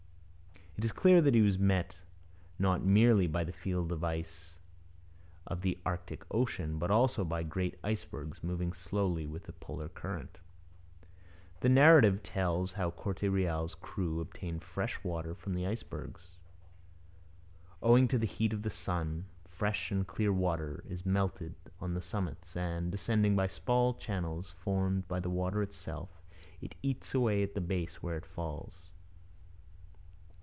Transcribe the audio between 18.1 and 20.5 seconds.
the heat of the sun, fresh and clear